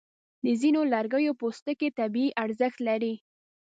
د 0.45 0.47
ځینو 0.61 0.81
لرګیو 0.93 1.37
پوستکي 1.39 1.89
طبي 1.97 2.25
ارزښت 2.43 2.79
لري. 2.87 3.13